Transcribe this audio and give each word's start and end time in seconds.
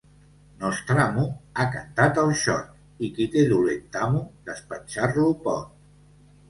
Nostramo, 0.61 1.25
ha 1.57 1.65
cantat 1.75 2.19
el 2.23 2.33
xot, 2.45 2.73
i 3.09 3.13
qui 3.19 3.31
té 3.37 3.47
dolent 3.53 4.03
amo 4.07 4.27
despatxar-lo 4.51 5.33
pot. 5.49 5.75